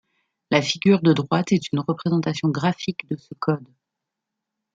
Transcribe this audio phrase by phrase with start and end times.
[0.49, 3.67] La figure de droite est une représentation graphique de ce code.